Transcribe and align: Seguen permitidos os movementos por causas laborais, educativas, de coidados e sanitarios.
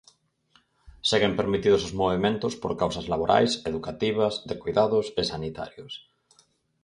Seguen 1.09 1.33
permitidos 1.39 1.81
os 1.87 1.95
movementos 2.01 2.53
por 2.61 2.71
causas 2.81 3.05
laborais, 3.13 3.51
educativas, 3.71 4.33
de 4.47 4.55
coidados 4.63 5.05
e 5.21 5.21
sanitarios. 5.31 5.93